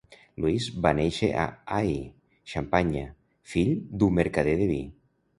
[0.43, 1.43] Louis va néixer a
[1.79, 1.91] Ay,
[2.53, 3.03] Xampanya,
[3.53, 4.79] fill d'un mercader de vi.